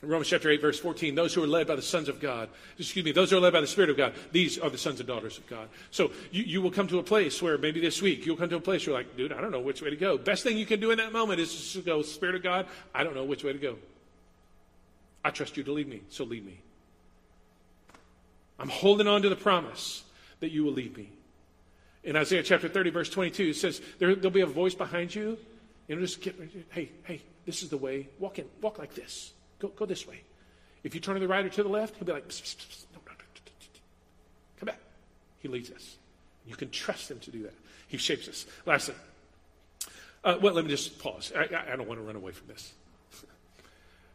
[0.00, 3.04] Romans chapter 8, verse 14, those who are led by the sons of God, excuse
[3.04, 5.08] me, those who are led by the Spirit of God, these are the sons and
[5.08, 5.68] daughters of God.
[5.90, 8.56] So you, you will come to a place where maybe this week you'll come to
[8.56, 10.16] a place where you're like, dude, I don't know which way to go.
[10.16, 13.02] Best thing you can do in that moment is just go, Spirit of God, I
[13.02, 13.76] don't know which way to go.
[15.24, 16.60] I trust you to lead me, so lead me.
[18.60, 20.04] I'm holding on to the promise
[20.38, 21.10] that you will lead me.
[22.04, 25.38] In Isaiah chapter 30, verse 22, it says, there, will be a voice behind you.
[25.88, 26.36] You know, just get,
[26.70, 28.08] hey, hey, this is the way.
[28.20, 29.32] Walk in, walk like this.
[29.58, 30.22] Go, go this way.
[30.84, 33.12] If you turn to the right or to the left, he'll be like, no, no,
[33.12, 33.16] no,
[34.58, 34.78] come back.
[35.40, 35.96] He leads us.
[36.46, 37.54] You can trust him to do that.
[37.88, 38.46] He shapes us.
[38.64, 38.94] Lastly,
[40.24, 41.32] uh, well, let me just pause.
[41.36, 42.72] I, I don't want to run away from this.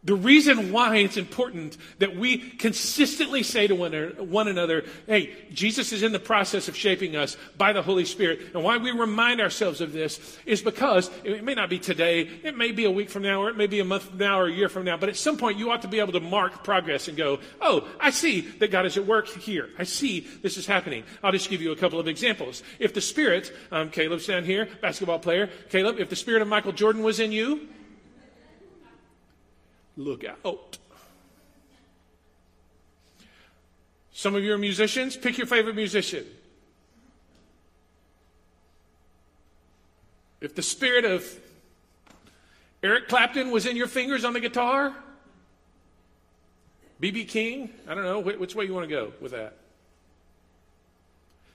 [0.06, 3.94] The reason why it's important that we consistently say to one,
[4.30, 8.42] one, another, hey, Jesus is in the process of shaping us by the Holy Spirit.
[8.54, 12.58] And why we remind ourselves of this is because it may not be today, it
[12.58, 14.48] may be a week from now, or it may be a month from now, or
[14.48, 16.66] a year from now, but at some point you ought to be able to mark
[16.66, 19.70] progress and go, oh, I see that God is at work here.
[19.80, 21.06] I see this is happening.
[21.24, 22.62] I'll just give you a couple of examples.
[22.78, 26.74] If the Spirit, um, Caleb's down here, basketball player, Caleb, if the Spirit of Michael
[26.74, 27.70] Jordan was in you,
[29.98, 30.78] look out.
[34.12, 36.26] Some of you are musicians, pick your favorite musician.
[40.40, 41.26] If the spirit of
[42.84, 44.94] Eric Clapton was in your fingers on the guitar,
[47.00, 47.26] B.B.
[47.26, 49.58] King, I don't know, which way you want to go with that.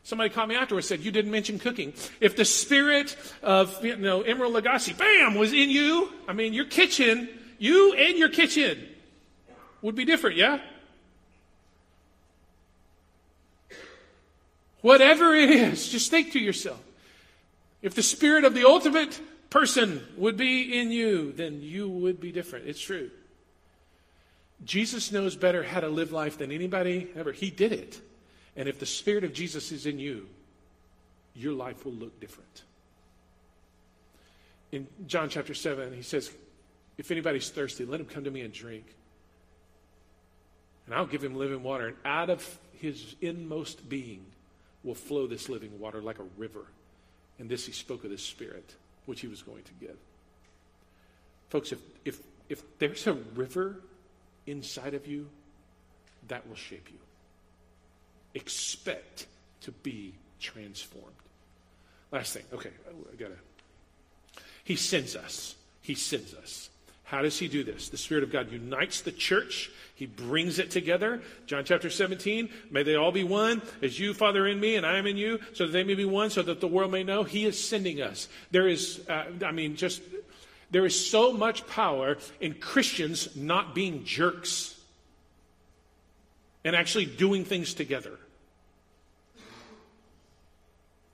[0.02, 1.92] Somebody called me afterwards and said, You didn't mention cooking.
[2.18, 6.64] If the spirit of, you know, Emeril Lagasse, bam, was in you, I mean, your
[6.64, 8.88] kitchen you and your kitchen
[9.82, 10.60] would be different, yeah?
[14.80, 16.80] Whatever it is, just think to yourself.
[17.82, 22.32] If the spirit of the ultimate person would be in you, then you would be
[22.32, 22.68] different.
[22.68, 23.10] It's true.
[24.64, 27.32] Jesus knows better how to live life than anybody ever.
[27.32, 28.00] He did it.
[28.56, 30.26] And if the spirit of Jesus is in you,
[31.34, 32.62] your life will look different.
[34.72, 36.30] In John chapter 7, he says,
[36.98, 38.84] If anybody's thirsty, let him come to me and drink.
[40.86, 41.86] And I'll give him living water.
[41.88, 44.24] And out of his inmost being
[44.82, 46.66] will flow this living water like a river.
[47.38, 48.74] And this he spoke of the Spirit,
[49.06, 49.96] which he was going to give.
[51.50, 53.76] Folks, if, if, if there's a river
[54.46, 55.28] inside of you,
[56.26, 56.98] that will shape you.
[58.34, 59.26] Expect
[59.62, 61.06] to be transformed.
[62.10, 62.44] Last thing.
[62.52, 64.42] Okay, I got to.
[64.64, 65.54] He sends us.
[65.80, 66.70] He sends us.
[67.08, 67.88] How does he do this?
[67.88, 69.70] The Spirit of God unites the church.
[69.94, 71.22] He brings it together.
[71.46, 74.98] John chapter 17, may they all be one, as you, Father, in me, and I
[74.98, 77.24] am in you, so that they may be one, so that the world may know.
[77.24, 78.28] He is sending us.
[78.50, 80.02] There is, uh, I mean, just,
[80.70, 84.78] there is so much power in Christians not being jerks
[86.62, 88.18] and actually doing things together.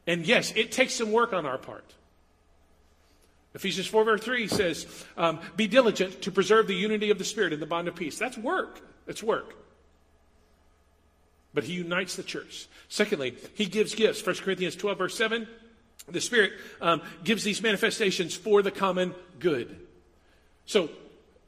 [0.09, 1.95] And yes, it takes some work on our part.
[3.55, 4.87] Ephesians 4, verse 3 says,
[5.17, 8.19] um, Be diligent to preserve the unity of the Spirit in the bond of peace.
[8.19, 8.81] That's work.
[9.07, 9.55] That's work.
[11.53, 12.67] But he unites the church.
[12.89, 14.27] Secondly, he gives gifts.
[14.27, 15.47] 1 Corinthians 12, verse 7.
[16.09, 19.75] The Spirit um, gives these manifestations for the common good.
[20.67, 20.91] So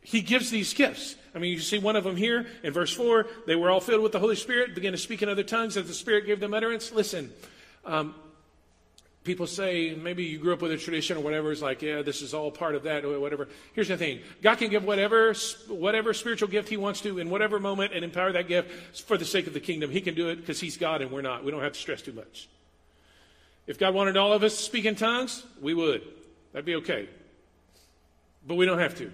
[0.01, 1.17] he gives these gifts.
[1.35, 3.27] I mean, you see one of them here in verse 4.
[3.47, 5.89] They were all filled with the Holy Spirit, began to speak in other tongues as
[5.89, 6.93] the Spirit gave them utterance.
[6.93, 7.33] Listen,
[7.85, 8.15] um,
[9.27, 12.23] people say maybe you grew up with a tradition or whatever it's like yeah this
[12.23, 13.49] is all part of that or whatever.
[13.75, 14.21] Here's the thing.
[14.41, 15.35] God can give whatever
[15.69, 19.25] whatever spiritual gift he wants to in whatever moment and empower that gift for the
[19.25, 19.91] sake of the kingdom.
[19.91, 21.45] He can do it because he's god and we're not.
[21.45, 22.49] We don't have to stress too much.
[23.67, 26.03] If god wanted all of us to speak in tongues we would.
[26.53, 27.09] That'd be okay.
[28.47, 29.11] But we don't have to.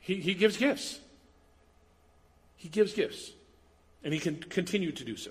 [0.00, 1.00] He, he gives gifts.
[2.56, 3.32] He gives gifts.
[4.04, 5.30] And he can continue to do so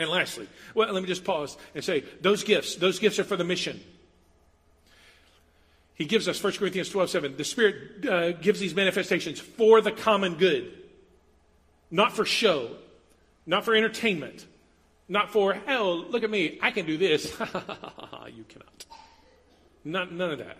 [0.00, 3.36] and lastly, well, let me just pause and say those gifts, those gifts are for
[3.36, 3.80] the mission.
[5.94, 7.36] He gives us 1 Corinthians 12 7.
[7.36, 10.72] The Spirit uh, gives these manifestations for the common good,
[11.90, 12.76] not for show,
[13.46, 14.46] not for entertainment,
[15.08, 17.26] not for, hell, look at me, I can do this.
[17.40, 18.86] you cannot.
[19.84, 20.58] Not, none of that.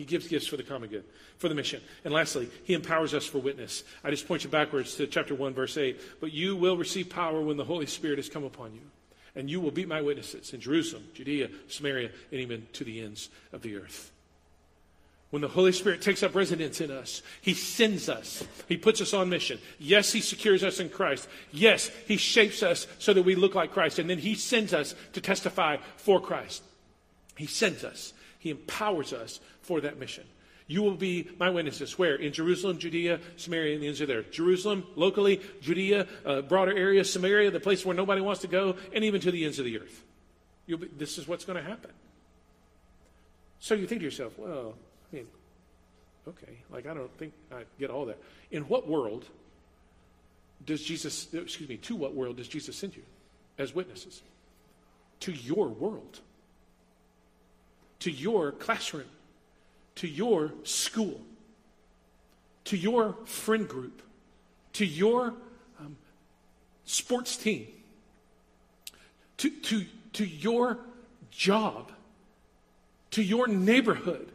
[0.00, 1.04] He gives gifts for the common good,
[1.36, 1.82] for the mission.
[2.06, 3.84] And lastly, he empowers us for witness.
[4.02, 6.00] I just point you backwards to chapter 1, verse 8.
[6.22, 8.80] But you will receive power when the Holy Spirit has come upon you.
[9.36, 13.28] And you will be my witnesses in Jerusalem, Judea, Samaria, and even to the ends
[13.52, 14.10] of the earth.
[15.28, 18.42] When the Holy Spirit takes up residence in us, He sends us.
[18.68, 19.58] He puts us on mission.
[19.78, 21.28] Yes, He secures us in Christ.
[21.52, 23.98] Yes, He shapes us so that we look like Christ.
[23.98, 26.62] And then He sends us to testify for Christ.
[27.36, 28.14] He sends us.
[28.40, 30.24] He empowers us for that mission.
[30.66, 31.98] You will be my witnesses.
[31.98, 32.14] Where?
[32.14, 34.22] In Jerusalem, Judea, Samaria, and the ends of there.
[34.22, 39.04] Jerusalem, locally, Judea, uh, broader area, Samaria, the place where nobody wants to go, and
[39.04, 40.04] even to the ends of the earth.
[40.66, 41.90] Be, this is what's going to happen.
[43.58, 44.74] So you think to yourself, well,
[45.12, 45.26] I mean,
[46.28, 48.18] okay, like I don't think I get all that.
[48.50, 49.26] In what world
[50.64, 53.02] does Jesus, excuse me, to what world does Jesus send you
[53.58, 54.22] as witnesses?
[55.20, 56.20] To your world,
[58.00, 59.06] to your classroom
[60.00, 61.20] to your school,
[62.64, 64.00] to your friend group,
[64.72, 65.34] to your
[65.78, 65.94] um,
[66.86, 67.66] sports team,
[69.36, 69.84] to, to,
[70.14, 70.78] to your
[71.30, 71.92] job,
[73.10, 74.30] to your neighborhood.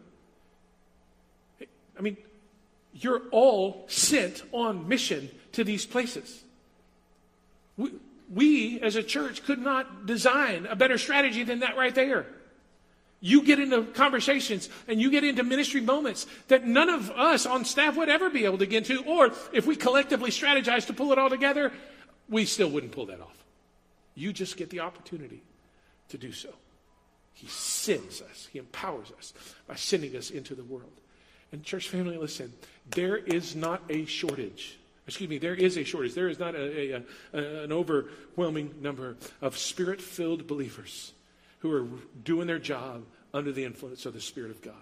[1.98, 2.18] I mean,
[2.94, 6.44] you're all sent on mission to these places.
[7.76, 7.92] We,
[8.32, 12.28] we, as a church, could not design a better strategy than that right there.
[13.26, 17.66] You get into conversations and you get into ministry moments that none of us on
[17.66, 21.12] staff would ever be able to get into, or if we collectively strategize to pull
[21.12, 21.74] it all together,
[22.30, 23.44] we still wouldn't pull that off.
[24.14, 25.42] You just get the opportunity
[26.10, 26.50] to do so.
[27.34, 29.34] He sends us, He empowers us
[29.68, 30.94] by sending us into the world.
[31.52, 32.54] And, church family, listen,
[32.92, 34.78] there is not a shortage.
[35.08, 36.14] Excuse me, there is a shortage.
[36.14, 37.04] There is not a, a,
[37.34, 41.12] a an overwhelming number of spirit filled believers
[41.62, 41.88] who are
[42.24, 43.02] doing their job
[43.36, 44.74] under the influence of the Spirit of God.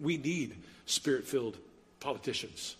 [0.00, 0.56] We need
[0.86, 1.58] spirit filled
[2.00, 2.76] politicians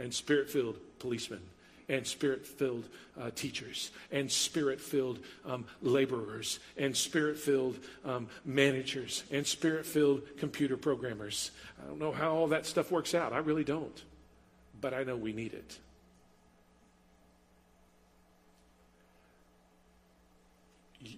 [0.00, 1.40] and spirit filled policemen
[1.88, 2.84] and spirit filled
[3.20, 10.22] uh, teachers and spirit filled um, laborers and spirit filled um, managers and spirit filled
[10.38, 11.52] computer programmers.
[11.82, 13.32] I don't know how all that stuff works out.
[13.32, 14.02] I really don't.
[14.80, 15.78] But I know we need it.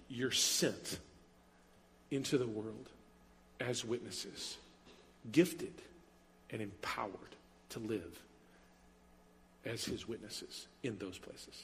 [0.07, 0.99] You're sent
[2.15, 2.89] into the world
[3.59, 4.57] as witnesses,
[5.31, 5.73] gifted
[6.49, 7.35] and empowered
[7.69, 8.19] to live
[9.65, 11.63] as his witnesses in those places.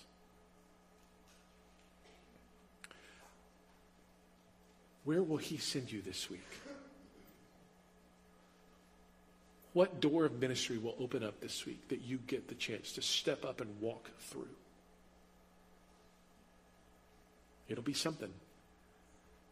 [5.04, 6.39] Where will he send you this week?
[9.74, 13.02] What door of ministry will open up this week that you get the chance to
[13.02, 14.47] step up and walk through?
[17.70, 18.32] It'll be something.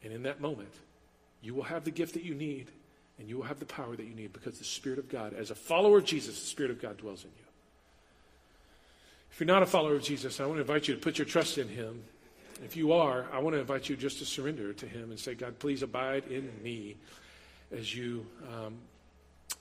[0.03, 0.73] And in that moment,
[1.41, 2.67] you will have the gift that you need
[3.17, 5.51] and you will have the power that you need because the Spirit of God, as
[5.51, 7.45] a follower of Jesus, the Spirit of God dwells in you.
[9.31, 11.25] If you're not a follower of Jesus, I want to invite you to put your
[11.25, 12.03] trust in Him.
[12.63, 15.33] If you are, I want to invite you just to surrender to Him and say,
[15.33, 16.97] God, please abide in me
[17.71, 18.77] as you um,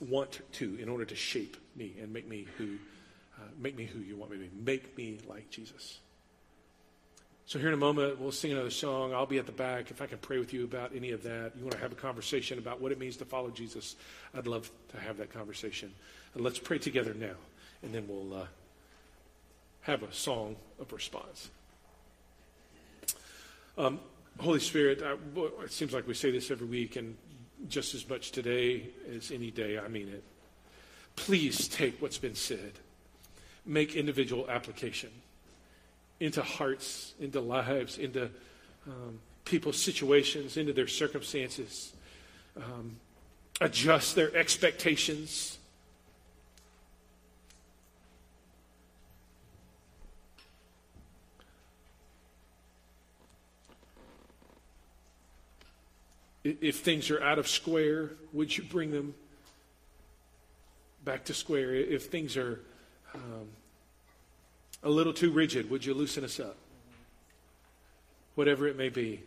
[0.00, 2.76] want to in order to shape me and make me who,
[3.38, 4.50] uh, make me who you want me to be.
[4.64, 5.98] Make me like Jesus.
[7.48, 9.14] So, here in a moment, we'll sing another song.
[9.14, 9.90] I'll be at the back.
[9.90, 11.94] If I can pray with you about any of that, you want to have a
[11.94, 13.96] conversation about what it means to follow Jesus,
[14.36, 15.90] I'd love to have that conversation.
[16.34, 17.36] And let's pray together now,
[17.82, 18.46] and then we'll uh,
[19.80, 21.48] have a song of response.
[23.78, 23.98] Um,
[24.38, 25.14] Holy Spirit, I,
[25.64, 27.16] it seems like we say this every week, and
[27.66, 30.22] just as much today as any day, I mean it.
[31.16, 32.72] Please take what's been said,
[33.64, 35.08] make individual application
[36.20, 38.30] into hearts, into lives, into
[38.86, 41.92] um, people's situations, into their circumstances,
[42.56, 42.96] um,
[43.60, 45.58] adjust their expectations.
[56.44, 59.14] If things are out of square, would you bring them
[61.04, 61.74] back to square?
[61.74, 62.60] If things are
[63.14, 63.48] um,
[64.82, 66.56] a little too rigid, would you loosen us up?
[68.34, 69.20] Whatever it may be.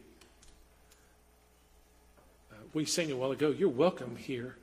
[2.51, 4.55] Uh, we sang a while ago, you're welcome here.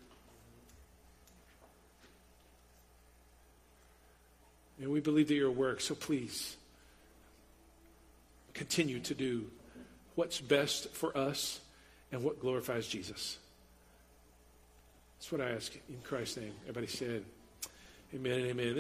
[4.81, 6.57] And we believe that your work, so please
[8.55, 9.51] continue to do
[10.15, 11.61] what's best for us
[12.11, 13.39] and what glorifies Jesus.
[15.19, 16.53] That's what I ask in Christ's name.
[16.63, 17.25] Everybody said,
[18.15, 18.77] Amen amen.